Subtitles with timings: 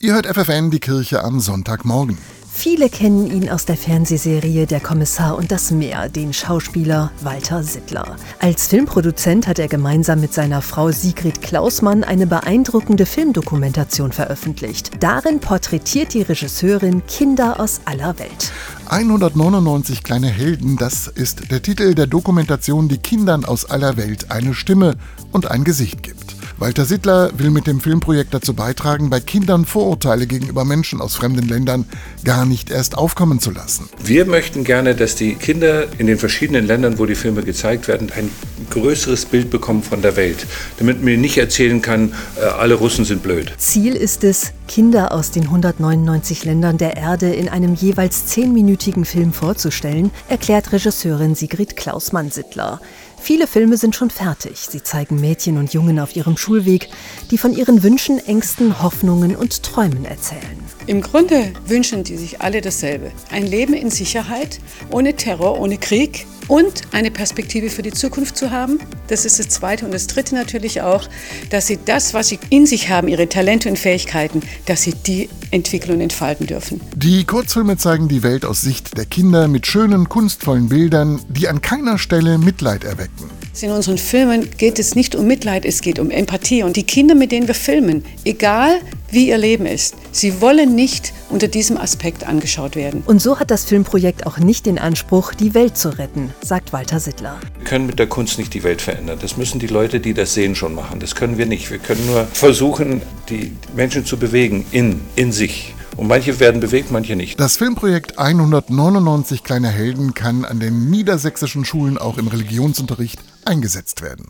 [0.00, 2.16] Ihr hört FFN die Kirche am Sonntagmorgen.
[2.52, 8.14] Viele kennen ihn aus der Fernsehserie Der Kommissar und das Meer, den Schauspieler Walter Sittler.
[8.38, 14.92] Als Filmproduzent hat er gemeinsam mit seiner Frau Sigrid Klausmann eine beeindruckende Filmdokumentation veröffentlicht.
[15.00, 18.52] Darin porträtiert die Regisseurin Kinder aus aller Welt.
[18.86, 24.54] 199 kleine Helden, das ist der Titel der Dokumentation, die Kindern aus aller Welt eine
[24.54, 24.94] Stimme
[25.32, 26.37] und ein Gesicht gibt.
[26.60, 31.46] Walter Sittler will mit dem Filmprojekt dazu beitragen, bei Kindern Vorurteile gegenüber Menschen aus fremden
[31.46, 31.84] Ländern
[32.24, 33.88] gar nicht erst aufkommen zu lassen.
[34.02, 38.10] Wir möchten gerne, dass die Kinder in den verschiedenen Ländern, wo die Filme gezeigt werden,
[38.10, 38.28] ein
[38.70, 40.46] größeres Bild bekommen von der Welt,
[40.78, 43.52] damit man nicht erzählen kann, äh, alle Russen sind blöd.
[43.58, 49.32] Ziel ist es, Kinder aus den 199 Ländern der Erde in einem jeweils zehnminütigen Film
[49.32, 52.80] vorzustellen, erklärt Regisseurin Sigrid Klausmann-Sittler.
[53.20, 54.66] Viele Filme sind schon fertig.
[54.68, 56.88] Sie zeigen Mädchen und Jungen auf ihrem Schulweg,
[57.30, 60.58] die von ihren Wünschen, Ängsten, Hoffnungen und Träumen erzählen.
[60.86, 63.12] Im Grunde wünschen die sich alle dasselbe.
[63.30, 64.60] Ein Leben in Sicherheit,
[64.90, 68.80] ohne Terror, ohne Krieg und eine Perspektive für die Zukunft zu haben.
[69.06, 69.84] Das ist das Zweite.
[69.84, 71.06] Und das Dritte natürlich auch,
[71.50, 75.28] dass sie das, was sie in sich haben, ihre Talente und Fähigkeiten, dass sie die
[75.50, 76.80] entwickeln und entfalten dürfen.
[76.96, 81.62] Die Kurzfilme zeigen die Welt aus Sicht der Kinder mit schönen, kunstvollen Bildern, die an
[81.62, 83.30] keiner Stelle Mitleid erwecken.
[83.60, 86.62] In unseren Filmen geht es nicht um Mitleid, es geht um Empathie.
[86.62, 91.12] Und die Kinder, mit denen wir filmen, egal wie ihr Leben ist, sie wollen nicht
[91.30, 93.02] unter diesem Aspekt angeschaut werden.
[93.06, 97.00] Und so hat das Filmprojekt auch nicht den Anspruch, die Welt zu retten, sagt Walter
[97.00, 97.38] Sittler.
[97.56, 99.18] Wir können mit der Kunst nicht die Welt verändern.
[99.20, 101.00] Das müssen die Leute, die das sehen, schon machen.
[101.00, 101.70] Das können wir nicht.
[101.70, 105.74] Wir können nur versuchen, die Menschen zu bewegen in, in sich.
[105.96, 107.40] Und manche werden bewegt, manche nicht.
[107.40, 114.28] Das Filmprojekt 199 kleine Helden kann an den niedersächsischen Schulen auch im Religionsunterricht eingesetzt werden.